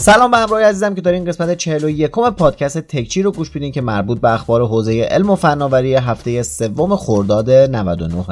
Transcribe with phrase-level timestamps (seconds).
[0.00, 4.20] سلام به همراه عزیزم که دارین قسمت 41 پادکست تکچی رو گوش بیدین که مربوط
[4.20, 8.24] به اخبار حوزه علم و فناوری هفته سوم خرداد 99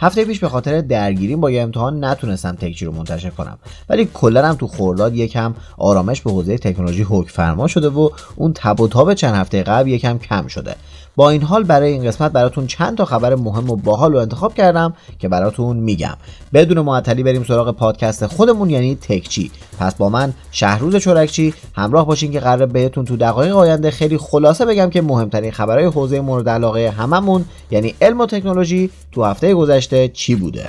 [0.00, 3.58] هفته پیش به خاطر درگیریم با یه امتحان نتونستم تکچی رو منتشر کنم.
[3.88, 8.52] ولی کلا هم تو خورداد یکم آرامش به حوزه تکنولوژی حکم فرما شده و اون
[8.52, 10.76] تب و تاب چند هفته قبل یکم کم شده.
[11.16, 14.54] با این حال برای این قسمت براتون چند تا خبر مهم و باحال رو انتخاب
[14.54, 16.16] کردم که براتون میگم.
[16.54, 19.50] بدون معطلی بریم سراغ پادکست خودمون یعنی تکچی.
[19.78, 24.64] پس با من شهروز چورکچی همراه باشین که قرار بهتون تو دقایق آینده خیلی خلاصه
[24.64, 30.08] بگم که مهمترین خبرهای حوزه مورد علاقه هممون یعنی علم و تکنولوژی تو هفته گذشته
[30.08, 30.68] چی بوده.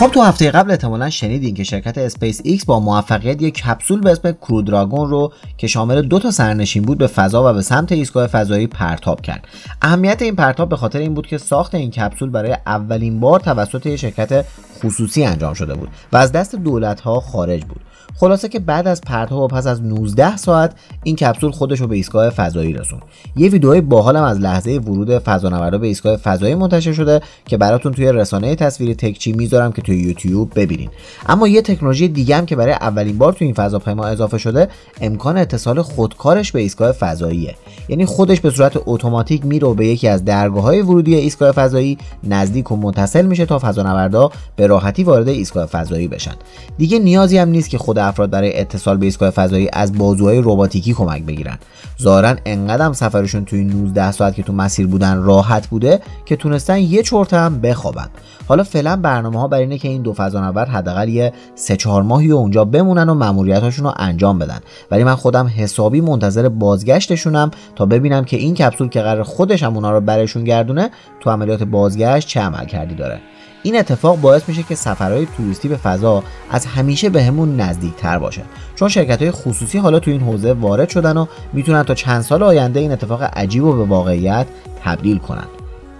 [0.00, 4.10] خب تو هفته قبل احتمالا شنیدین که شرکت اسپیس ایکس با موفقیت یک کپسول به
[4.10, 8.26] اسم کرودراگون رو که شامل دو تا سرنشین بود به فضا و به سمت ایستگاه
[8.26, 9.48] فضایی پرتاب کرد.
[9.82, 13.86] اهمیت این پرتاب به خاطر این بود که ساخت این کپسول برای اولین بار توسط
[13.86, 14.44] یک شرکت
[14.84, 17.80] خصوصی انجام شده بود و از دست دولت ها خارج بود.
[18.16, 21.96] خلاصه که بعد از پرتاب و پس از 19 ساعت این کپسول خودش رو به
[21.96, 23.00] ایستگاه فضایی رسون
[23.36, 28.12] یه ویدیوی باحالم از لحظه ورود فضانوردا به ایستگاه فضایی منتشر شده که براتون توی
[28.12, 30.90] رسانه تصویری تکچی می‌ذارم که توی یوتیوب ببینین.
[31.28, 34.68] اما یه تکنولوژی دیگه هم که برای اولین بار توی این فضاپیما اضافه شده
[35.00, 37.54] امکان اتصال خودکارش به ایستگاه فضاییه.
[37.88, 41.98] یعنی خودش به صورت اتوماتیک میره و به یکی از درگاه های ورودی ایستگاه فضایی
[42.24, 46.34] نزدیک و متصل میشه تا فضانوردا به راحتی وارد ایستگاه فضایی بشن.
[46.78, 50.94] دیگه نیازی هم نیست که خود افراد برای اتصال به ایستگاه فضایی از بازوهای رباتیکی
[50.94, 51.58] کمک بگیرن.
[52.02, 57.02] ظاهرا انقدرم سفرشون توی 19 ساعت که تو مسیر بودن راحت بوده که تونستن یه
[57.02, 58.08] چرت هم بخوابن.
[58.48, 62.30] حالا فعلا برنامه ها بر اینه که این دو فضانورد حداقل یه سه چهار ماهی
[62.30, 64.60] اونجا بمونن و ماموریتاشون رو انجام بدن.
[64.90, 69.74] ولی من خودم حسابی منتظر بازگشتشونم تا ببینم که این کپسول که قرار خودش هم
[69.74, 70.90] اونا رو برشون گردونه
[71.20, 73.20] تو عملیات بازگشت چه عمل کردی داره.
[73.62, 78.18] این اتفاق باعث میشه که سفرهای توریستی به فضا از همیشه بهمون به نزدیک تر
[78.18, 78.42] باشه.
[78.74, 82.42] چون شرکت های خصوصی حالا تو این حوزه وارد شدن و می‌تونن تا چند سال
[82.42, 84.46] آینده این اتفاق عجیب و به واقعیت
[84.84, 85.46] تبدیل کنن.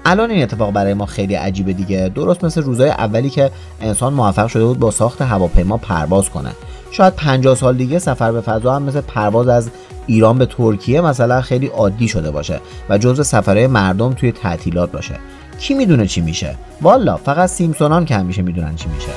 [0.04, 2.12] الان این اتفاق برای ما خیلی عجیبه دیگه.
[2.14, 3.50] درست مثل روزهای اولی که
[3.80, 6.50] انسان موفق شده بود با ساخت هواپیما پرواز کنه.
[6.90, 9.70] شاید 50 سال دیگه سفر به فضا هم مثل پرواز از
[10.10, 15.14] ایران به ترکیه مثلا خیلی عادی شده باشه و جزء سفرهای مردم توی تعطیلات باشه.
[15.60, 19.12] کی می‌دونه چی میشه؟ والا فقط سیمسونان که همیشه می‌دونن چی میشه.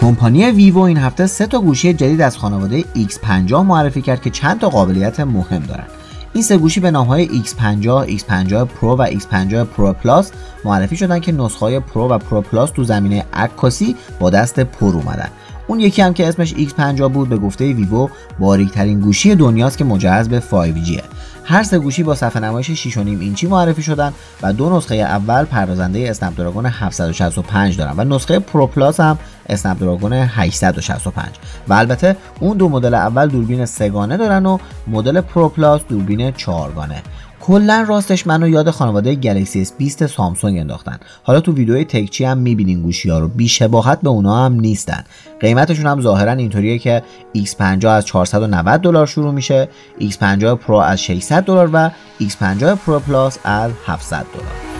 [0.00, 4.60] کمپانی ویوو این هفته سه تا گوشی جدید از خانواده X50 معرفی کرد که چند
[4.60, 5.86] تا قابلیت مهم دارن.
[6.32, 10.32] این سه گوشی به نام های X50, X50 پرو و X50 پرو پلاس
[10.64, 14.94] معرفی شدن که نسخه های پرو و پرو پلاس تو زمینه عکاسی با دست پر
[14.94, 15.28] اومدن.
[15.66, 18.08] اون یکی هم که اسمش X50 بود به گفته ویوو
[18.38, 21.00] باریکترین گوشی دنیاست که مجهز به 5G
[21.50, 26.10] هر سه گوشی با صفحه نمایش 6.5 اینچی معرفی شدن و دو نسخه اول پردازنده
[26.10, 31.28] اسنپ دراگون 765 دارن و نسخه پرو پلاس هم اسنپ دراگون 865
[31.68, 37.02] و البته اون دو مدل اول دوربین سگانه دارن و مدل پرو پلاس دوربین چهارگانه.
[37.40, 40.98] کلا راستش منو یاد خانواده گلکسی S20 سامسونگ انداختن.
[41.22, 43.28] حالا تو ویدیوی تکچی هم می‌بینین گوشی ها رو.
[43.28, 45.04] بی شباهت به اونا هم نیستن.
[45.40, 47.02] قیمتشون هم ظاهرا اینطوریه که
[47.36, 49.68] X50 از 490 دلار شروع میشه
[50.00, 51.90] X50 پرو از 600 دلار و
[52.20, 54.77] X50 پرو پلاس از 700 دلار.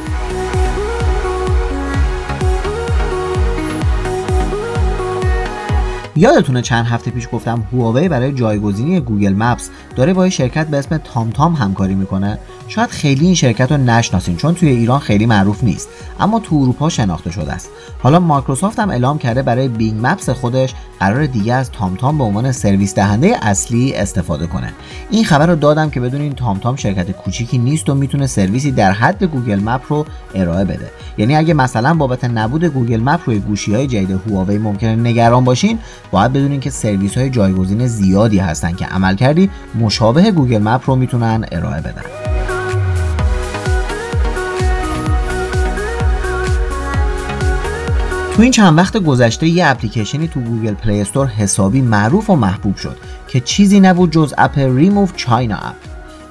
[6.18, 10.98] یادتونه چند هفته پیش گفتم هواوی برای جایگزینی Google Maps داره با شرکت به اسم
[10.98, 15.88] TomTom همکاری می‌کنه؟ شاید خیلی این شرکت رو نشناسین چون توی ایران خیلی معروف نیست
[16.20, 17.70] اما تو اروپا شناخته شده است.
[18.02, 22.52] حالا مایکروسافت هم اعلام کرده برای Bing Maps خودش قرار دیگه از TomTom به عنوان
[22.52, 24.72] سرویس دهنده اصلی استفاده کنه.
[25.10, 29.24] این خبر رو دادم که بدونین TomTom شرکت کوچیکی نیست و می‌تونه سرویسی در حد
[29.24, 30.90] Google Map رو ارائه بده.
[31.18, 35.78] یعنی اگه مثلا بابت نبود Google Map روی گوشی های جدید هواوی ممکنه نگران باشین
[36.10, 39.50] باید بدونین که سرویس های جایگزین زیادی هستن که عملکردی
[39.80, 42.37] مشابه Google Map رو می‌تونن ارائه بدن.
[48.38, 52.76] تو این چند وقت گذشته یه اپلیکیشنی تو Google Play Store حسابی معروف و محبوب
[52.76, 52.96] شد
[53.28, 55.74] که چیزی نبود جز اپ ریموو چاینا اپ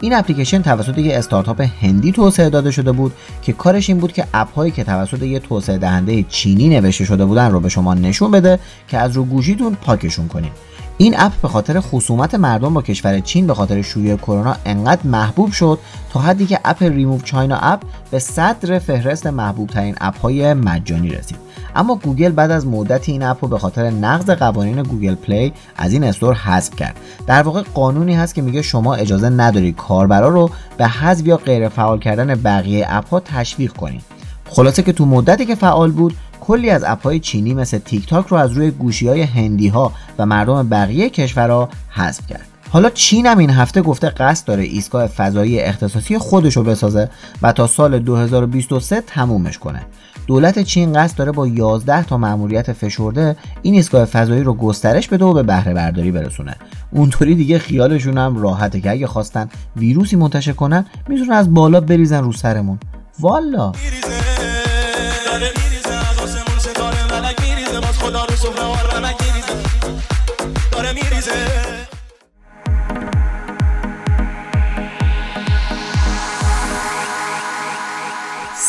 [0.02, 4.28] این اپلیکیشن توسط یه استارتاپ هندی توسعه داده شده بود که کارش این بود که
[4.34, 8.32] اپ هایی که توسط یه توسعه دهنده چینی نوشته شده بودن رو به شما نشون
[8.32, 10.52] بده که از رو گوشیتون پاکشون کنید
[10.98, 15.52] این اپ به خاطر خصومت مردم با کشور چین به خاطر شیوع کرونا انقدر محبوب
[15.52, 15.80] شد
[16.10, 17.82] تا حدی که اپ ریموو چاینا اپ
[18.12, 21.47] به صدر فهرست محبوب ترین اپ های مجانی رسید.
[21.76, 25.94] اما گوگل بعد از مدت این اپ رو به خاطر نقض قوانین Google Play از
[25.94, 26.96] این استور حذف کرد.
[27.28, 31.70] در واقع قانونی هست که میگه شما اجازه نداری کاربرا رو به حذف یا غیر
[31.70, 34.02] فعال کردن بقیه اپ ها تشویق کنید.
[34.50, 38.38] خلاصه که تو مدتی که فعال بود کلی از اپهای چینی مثل تیک تاک رو
[38.38, 42.57] از روی گوشی های هندی ها و مردم بقیه کشورها حذف کرد.
[42.70, 47.10] حالا چین هم این هفته گفته قصد داره ایستگاه فضایی اختصاصی خودش رو بسازه
[47.42, 49.86] و تا سال 2023 تمومش کنه.
[50.28, 55.26] دولت چین قصد داره با 11 تا مأموریت فشرده این ایستگاه فضایی رو گسترش بده
[55.26, 56.56] و به بهره برداری برسونه.
[56.92, 62.24] اونطوری دیگه خیالشون هم راحته که اگه خواستن ویروسی منتشر کنن می‌تونن از بالا بریزن
[62.24, 62.80] رو سرمون.
[63.20, 63.72] والا.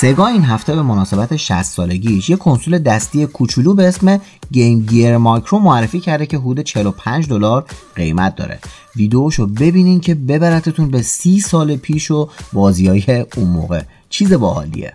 [0.01, 4.21] سگا این هفته به مناسبت 60 سالگیش یه کنسول دستی کوچولو به اسم
[4.53, 7.65] گیم گیر مایکرو معرفی کرده که حدود 45 دلار
[7.95, 8.59] قیمت داره.
[8.97, 13.83] ویدیوشو ببینین که ببرتتون به 30 سال پیش و بازیای اون موقع.
[14.11, 14.93] چیز باحالیه.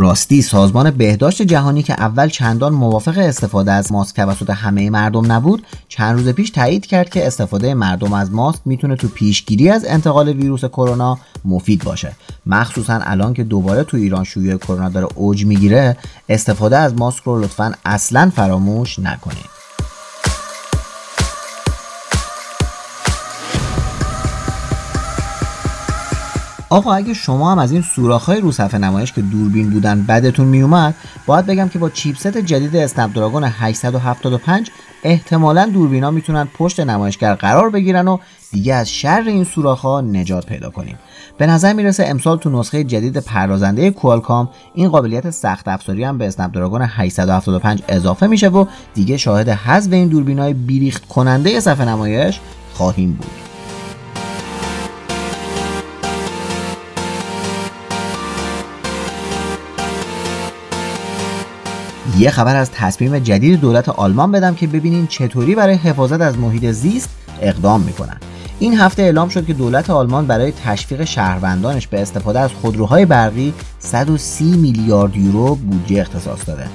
[0.00, 5.66] راستی سازمان بهداشت جهانی که اول چندان موافق استفاده از ماسک توسط همه مردم نبود
[5.88, 10.28] چند روز پیش تایید کرد که استفاده مردم از ماسک می‌تونه تو پیشگیری از انتقال
[10.28, 12.12] ویروس کرونا مفید باشه.
[12.46, 15.96] مخصوصا الان که دوباره تو ایران شیوع کرونا داره اوج می‌گیره
[16.28, 19.57] استفاده از ماسک رو لطفا اصلا فراموش نکنید.
[26.70, 30.94] آقا اگه شما هم از این سوراخ‌های رو صفحه نمایش که دوربین بودن بدتون میومد
[31.26, 34.70] باید بگم که با چیپست جدید اسنپ دراگون 875
[35.02, 38.18] احتمالا دوربینا می‌تونن پشت نمایشگر قرار بگیرن و
[38.52, 40.98] دیگه از شر این سوراخ‌ها نجات پیدا کنیم.
[41.38, 46.26] به نظر می‌رسه امسال تو نسخه جدید پردازنده کوالکام این قابلیت سخت افزاری هم به
[46.26, 48.64] اسنپ دراگون 875 اضافه میشه و
[48.94, 52.40] دیگه شاهد حذف این دوربینای بیریخت کننده صفحه نمایش
[52.74, 53.47] خواهیم بود.
[62.18, 66.70] یه خبر از تصمیم جدید دولت آلمان بدم که ببینین چطوری برای حفاظت از محیط
[66.70, 67.10] زیست
[67.40, 68.16] اقدام می‌کنن.
[68.58, 73.54] این هفته اعلام شد که دولت آلمان برای تشویق شهروندانش به استفاده از خودروهای برقی
[73.78, 76.66] 130 میلیارد یورو بودجه اختصاص داده.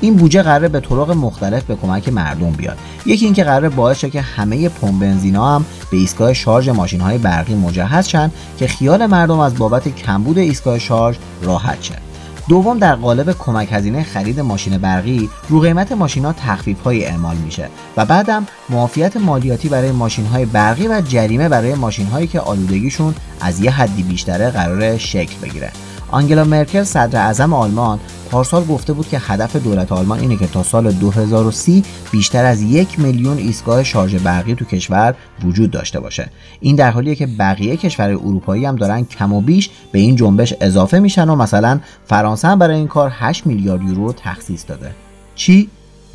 [0.00, 2.78] این بودجه قراره به طرق مختلف به کمک مردم بیاد.
[3.06, 7.18] یکی اینکه قراره باعث شه که همه پمپ بنزینا هم به ایستگاه شارژ ماشین های
[7.18, 12.11] برقی مجهز شن که خیال مردم از بابت کمبود ایستگاه شارژ راحت شه.
[12.48, 17.36] دوم در قالب کمک هزینه خرید ماشین برقی رو قیمت ماشین ها تخفیف های اعمال
[17.36, 22.40] میشه و بعدم معافیت مالیاتی برای ماشین های برقی و جریمه برای ماشین هایی که
[22.40, 25.72] آلودگیشون از یه حدی بیشتره قرار شکل بگیره.
[26.12, 28.00] آنگلا مرکل صدر اعظم آلمان
[28.30, 33.00] پارسال گفته بود که هدف دولت آلمان اینه که تا سال 2030 بیشتر از یک
[33.00, 35.14] میلیون ایستگاه شارژ برقی تو کشور
[35.44, 36.30] وجود داشته باشه.
[36.60, 40.54] این در حالیه که بقیه کشور اروپایی هم دارن کم و بیش به این جنبش
[40.60, 44.90] اضافه میشن و مثلا فرانسه هم برای این کار 8 میلیارد یورو تخصیص داده.
[45.34, 45.68] چی؟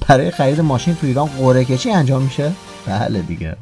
[0.07, 2.51] برای خرید ماشین تو ایران قرعه کشی انجام میشه؟
[2.87, 3.55] بله دیگه.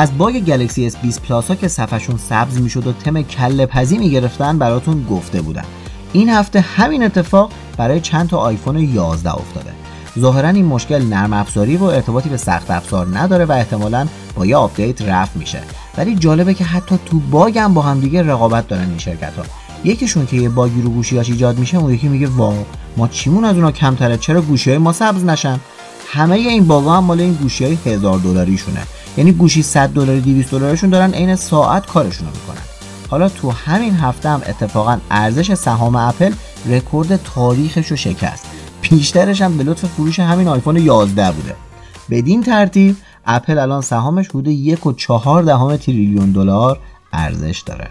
[0.00, 4.58] از باگ گلکسی S20 پلاس ها که صفحشون سبز می‌شد و تم کله پزی می‌گرفتن
[4.58, 5.64] براتون گفته بودن
[6.12, 9.70] این هفته همین اتفاق برای چند تا آیفون 11 افتاده.
[10.18, 14.56] ظاهرا این مشکل نرم افزاری و ارتباطی به سخت افزار نداره و احتمالا با یه
[14.56, 15.60] آپدیت رفع میشه.
[15.98, 19.42] ولی جالبه که حتی تو باگ هم با هم دیگه رقابت دارن این شرکت ها
[19.84, 22.54] یکیشون که یه باگی رو گوشیاش ایجاد میشه اون یکی میگه وا
[22.96, 25.60] ما چیمون از اونا کمتره؟ چرا گوشی های ما سبز نشن؟
[26.12, 28.82] همه این باگا هم مال این گوشی های هزار دلاریشونه.
[29.16, 32.62] یعنی گوشی 100 دلاری 200 دلارشون دارن عین ساعت کارشون رو می‌کنن.
[33.10, 36.32] حالا تو همین هفته هم اتفاقا ارزش سهام اپل
[36.66, 38.46] رکورد تاریخش رو شکست.
[38.80, 41.54] بیشترش هم به لطف فروش همین آیفون 11 بوده.
[42.10, 46.78] بدین ترتیب اپل الان سهامش حدود یک و چهار دهم تریلیون دلار
[47.12, 47.88] ارزش داره.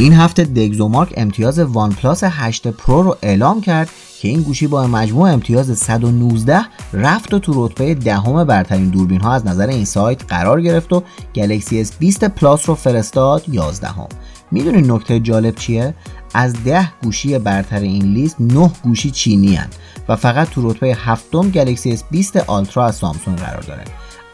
[0.00, 3.90] این هفته DxOMark امتیاز OnePlus 8 Pro رو اعلام کرد
[4.20, 6.60] که این گوشی با مجموع امتیاز 119
[6.92, 11.02] رفت و تو رتبه دهم برترین دوربین ها از نظر این سایت قرار گرفت و
[11.34, 14.08] گلکسی S20 پلاس رو فرستاد 11 هم.
[14.50, 15.94] می‌دونین نکته جالب چیه؟
[16.34, 19.68] از ده گوشی برتر این لیست 9 گوشی چینی هن
[20.08, 23.84] و فقط تو رتبه هفتم گلکسی S20 آلترا از سامسونگ قرار داره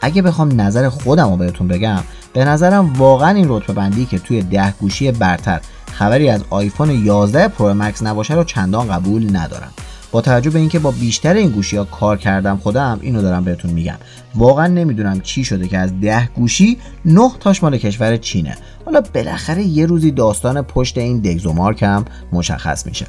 [0.01, 1.99] اگه بخوام نظر خودم رو بهتون بگم
[2.33, 5.61] به نظرم واقعا این رتبه بندی که توی ده گوشی برتر
[5.91, 9.71] خبری از آیفون 11 پرو مکس نباشه رو چندان قبول ندارم.
[10.11, 13.71] با توجه به اینکه با بیشتر این گوشی ها کار کردم خودم اینو دارم بهتون
[13.71, 13.97] میگم.
[14.35, 18.57] واقعا نمی‌دونم چی شده که از ده گوشی نه تاش مال کشور چینه.
[18.85, 23.05] حالا بالاخره یه روزی داستان پشت این دگزومارک هم مشخص میشه.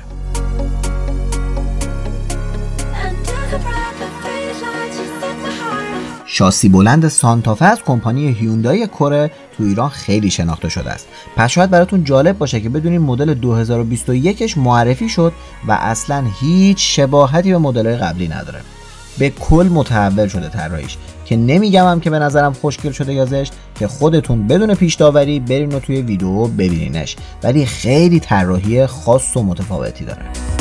[6.39, 11.09] شاسی بلند سانتافه از کمپانی هیوندای کره تو ایران خیلی شناخته شده است.
[11.37, 15.33] پس شاید براتون جالب باشه که بدونین مدل 2021ش معرفی شد
[15.69, 18.61] و اصلا هیچ شباهتی به مدل قبلی نداره.
[19.19, 23.53] به کل متحول شده طراحیش که نمیگم هم که به نظرم خوشگل شده یا زشت
[23.79, 27.17] که خودتون بدون پیش داوری برین و توی ویدیو ببینینش.
[27.43, 30.58] ولی خیلی طراحی خاص و متفاوتی داره.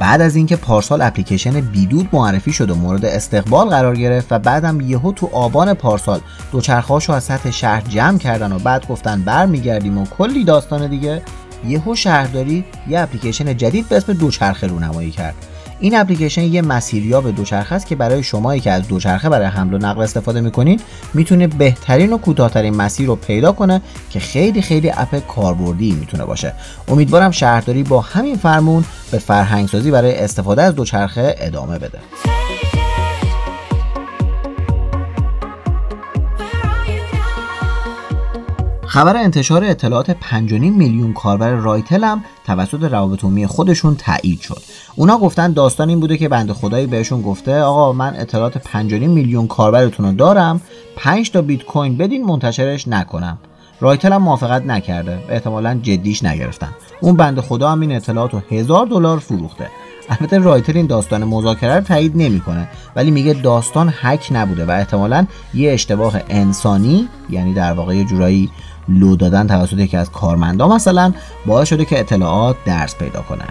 [0.00, 4.80] بعد از اینکه پارسال اپلیکیشن بیدود معرفی شد و مورد استقبال قرار گرفت و بعدم
[4.80, 6.20] یهو تو آبان پارسال
[6.52, 11.22] دوچرخهاشو از سطح شهر جمع کردن و بعد گفتن برمیگردیم و کلی داستان دیگه
[11.66, 15.34] یهو شهرداری یه اپلیکیشن جدید به اسم دوچرخه رونمایی کرد.
[15.80, 19.78] این اپلیکیشن یه مسیریاب دوچرخه است که برای شمایی که از دوچرخه برای حمل و
[19.78, 20.80] نقل استفاده می‌کنین
[21.14, 26.52] می‌تونه بهترین و کوتاهترین مسیر رو پیدا کنه که خیلی خیلی اپ کاربردی می‌تونه باشه.
[26.88, 31.98] امیدوارم شهرداری با همین فرمون به فرهنگسازی برای استفاده از دوچرخه ادامه بده.
[38.90, 44.62] خبر انتشار اطلاعات 5.5 میلیون کاربر رایتل هم توسط روابط عمومی خودشون تایید شد.
[44.96, 49.46] اونا گفتن داستان این بوده که بنده خدایی بهشون گفته آقا من اطلاعات 5.5 میلیون
[49.46, 50.60] کاربرتون رو دارم
[50.96, 53.38] 5 تا بیت کوین بدین منتشرش نکنم.
[53.80, 56.70] رایتل هم موافقت نکرده احتمالا جدیش نگرفتن
[57.00, 59.66] اون بنده خدا هم این اطلاعات رو هزار دلار فروخته
[60.08, 65.26] البته رایتر این داستان مذاکره رو تایید نمی‌کنه ولی میگه داستان هک نبوده و احتمالا
[65.54, 68.50] یه اشتباه انسانی یعنی در واقع یه جورایی
[68.90, 71.12] لو دادن توسط یکی از کارمندا مثلا
[71.46, 73.48] باعث شده که اطلاعات درس پیدا کنن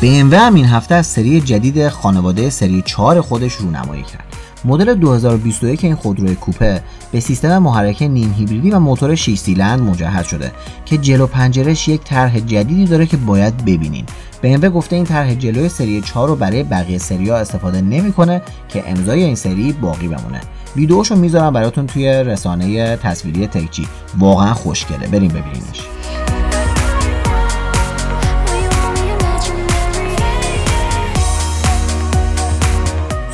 [0.00, 4.27] BMW هم این هفته از سری جدید خانواده سری 4 خودش رونمایی کرد.
[4.64, 10.26] مدل 2021 این خودروی کوپه به سیستم محرک نیم هیبریدی و موتور 6 سیلند مجهز
[10.26, 10.52] شده
[10.84, 14.04] که جلو پنجرش یک طرح جدیدی داره که باید ببینین.
[14.42, 18.90] BMW گفته این طرح جلوی سری 4 رو برای بقیه سری ها استفاده نمی‌کنه که
[18.90, 20.40] امضای این سری باقی بمونه.
[20.76, 23.88] ویدیوشو می‌ذارم براتون توی رسانه تصویری تکچی.
[24.18, 25.06] واقعا خوشگله.
[25.06, 25.97] بریم ببینینش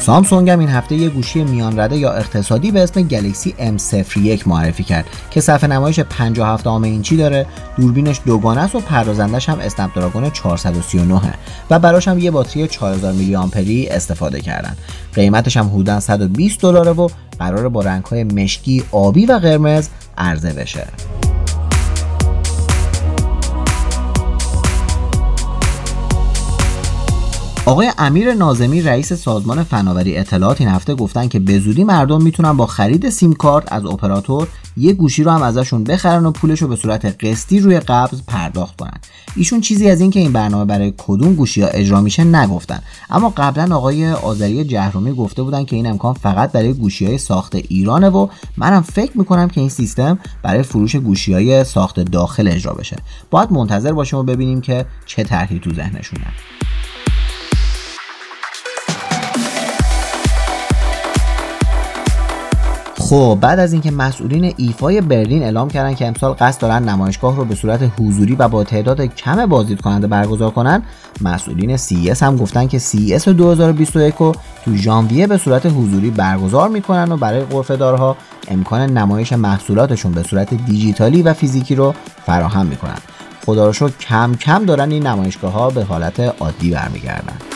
[0.05, 4.85] سامسونگ هم این هفته یه گوشی میان رده یا اقتصادی به اسم گلکسی M01 معرفی
[4.85, 7.47] کرد که صفحه نمایش 57 آم اینچی داره؟
[7.77, 11.21] دوربینش دوگانه است و پردازندش هم اسنپ دراگون 439
[11.71, 14.77] و براش هم یه باتری 4000 میلی آمپری استفاده کردن.
[15.15, 17.09] قیمتش هم حدودا 120 دلاره و
[17.39, 20.87] قراره با رنگ‌های مشکی آبی و قرمز عرضه بشه.
[27.67, 32.53] آقای امیر نازمی رئیس سازمان فناوری اطلاعات این هفته گفتن که به زودی مردم می‌تونن
[32.53, 36.69] با خرید سیم کارت از اپراتور یه گوشی رو هم ازشون بخرن و پولش رو
[36.69, 39.01] به صورت قسطی روی قبض پرداخت کنن.
[39.37, 42.83] ایشون چیزی از اینکه این برنامه برای کدوم گوشی ها اجرا میشه نگفتن.
[43.11, 47.55] اما قبلا آقای آذری جهرومی گفته بودن که این امکان فقط برای گوشی های ساخت
[47.55, 52.73] ایرانه و منم فکر می‌کنم که این سیستم برای فروش گوشی های ساخت داخل اجرا
[52.73, 52.97] بشه.
[53.31, 56.27] باید منتظر باشیم و ببینیم که چه طرحی تو ذهنشونه
[63.15, 67.45] خب بعد از اینکه مسئولین ایفای برلین اعلام کردن که امسال قصد دارن نمایشگاه رو
[67.45, 70.83] به صورت حضوری و با تعداد کم بازدید کننده برگزار کنن
[71.21, 74.33] مسئولین CES هم گفتن که CES 2021 رو
[74.65, 78.17] تو ژانویه به صورت حضوری برگزار می‌کنن و برای غرفه‌دارها
[78.49, 81.95] امکان نمایش محصولاتشون به صورت دیجیتالی و فیزیکی رو
[82.27, 82.99] فراهم می‌کنن.
[83.47, 87.54] خدا رو کم کم دارن این نمایشگاه ها به حالت عادی برمیگردن.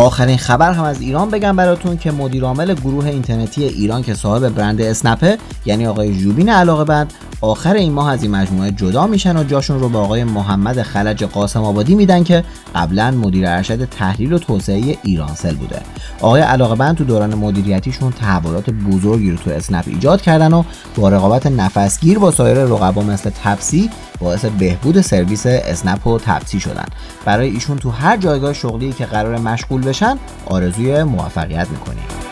[0.00, 4.80] آخرین خبر هم از ایران بگم براتون که مدیرعامل گروه اینترنتی ایران که صاحب برند
[4.80, 9.44] اسنپه یعنی آقای جوبین علاقه بند آخر این ماه از این مجموعه جدا میشن و
[9.44, 14.38] جاشون رو به آقای محمد خلج قاسم آبادی میدن که قبلا مدیر ارشد تحلیل و
[14.38, 15.80] توسعه ایرانسل بوده.
[16.20, 20.62] آقای علاقه تو دوران مدیریتیشون تحولات بزرگی رو تو اسنپ ایجاد کردن و
[20.96, 23.90] با رقابت نفسگیر با سایر رقبا مثل تپسی
[24.20, 26.86] باعث بهبود سرویس اسنپ و تپسی شدن.
[27.24, 32.29] برای ایشون تو هر جایگاه شغلی که قرار مشغول بشن آرزوی موفقیت می‌کنیم.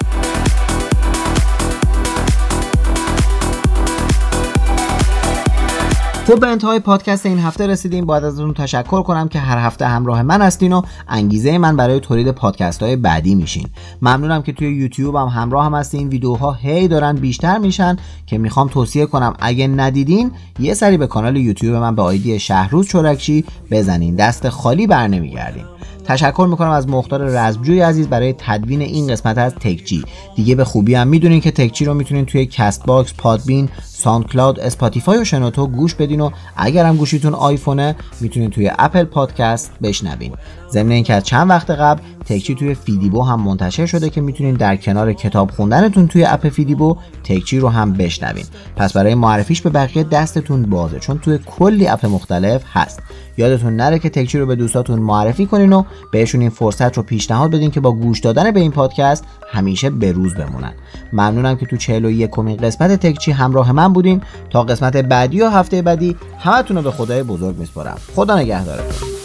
[6.28, 8.06] خب به انتهای پادکست این هفته رسیدیم.
[8.06, 12.30] باید ازتون تشکر کنم که هر هفته همراه من هستین و انگیزه من برای تولید
[12.30, 13.68] پادکست های بعدی میشین.
[14.02, 16.08] ممنونم که توی یوتیوب هم همراه هم هستین.
[16.08, 21.37] ویدیوها هی دارن بیشتر میشن که می‌خوام توصیه کنم اگه ندیدین یه سری به کانال
[21.37, 24.16] یوتیوب من به آیدی شهروز چورکچی بزنین.
[24.16, 25.64] دست خالی بر نمیگردین.
[26.04, 30.04] تشکر می‌کنم از مختار رزمجوی عزیز برای تدوین این قسمت از تکچی.
[30.37, 33.68] دیگه به خوبی هم می‌دونین که تکچی رو می‌تونین توی Castbox پادبین
[33.99, 39.73] SoundCloud Spotify و شنوتو گوش بدین و اگر هم گوشیتون آیفونه می‌تونین توی Apple Podcast
[39.83, 40.33] بشنوین.
[40.73, 44.76] ضمن اینکه از چند وقت قبل تکچی توی فیدیبو هم منتشر شده که می‌تونین در
[44.76, 48.45] کنار کتاب خوندنتون توی اپ فیدیبو تکچی رو هم بشنوین.
[48.76, 53.02] پس برای معرفیش به بقیه دستتون بازه چون توی کلی اپ مختلف هست.
[53.37, 57.50] یادتون نره که تکچی رو به دوستاتون معرفی کنین و بهشون این فرصت رو پیشنهاد
[57.50, 60.73] بدین که با گوش دادن به این پادکست همیشه به روز بمونن.
[61.12, 64.23] ممنونم که تو 41 کمین قسمت تکچی همراه من بودین.
[64.50, 67.99] تا قسمت بعدی و هفته بعدی همتون رو به خدای بزرگ میسپارم.
[68.16, 69.17] خدا نگهدارتون.